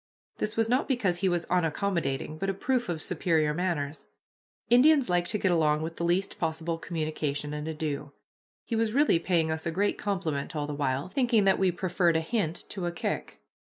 This 0.39 0.57
was 0.57 0.67
not 0.67 0.87
because 0.87 1.17
he 1.19 1.29
was 1.29 1.45
unaccommodating, 1.45 2.39
but 2.39 2.49
a 2.49 2.55
proof 2.55 2.89
of 2.89 3.03
superior 3.03 3.53
manners. 3.53 4.05
Indians 4.67 5.11
like 5.11 5.27
to 5.27 5.37
get 5.37 5.51
along 5.51 5.83
with 5.83 5.97
the 5.97 6.03
least 6.03 6.39
possible 6.39 6.79
communication 6.79 7.53
and 7.53 7.67
ado. 7.67 8.11
He 8.65 8.75
was 8.75 8.93
really 8.95 9.19
paying 9.19 9.51
us 9.51 9.67
a 9.67 9.71
great 9.71 9.99
compliment 9.99 10.55
all 10.55 10.65
the 10.65 10.73
while, 10.73 11.07
thinking 11.07 11.43
that 11.43 11.59
we 11.59 11.71
preferred 11.71 12.17
a 12.17 12.21
hint 12.21 12.63
to 12.69 12.87
a 12.87 12.91
kick. 12.91 13.41